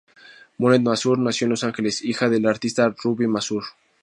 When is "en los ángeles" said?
1.45-2.03